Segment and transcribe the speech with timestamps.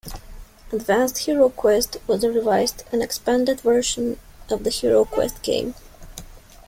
[0.71, 5.75] "Advanced HeroQuest" was a revised and expanded version of the HeroQuest game.